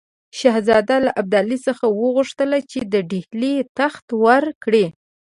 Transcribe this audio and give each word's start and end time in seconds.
شهزاده 0.39 0.97
له 1.05 1.11
ابدالي 1.21 1.57
څخه 1.67 1.85
وغوښتل 2.01 2.51
چې 2.71 2.79
د 2.93 2.95
ډهلي 3.11 3.55
تخت 3.79 4.05
ورکړي. 4.25 4.85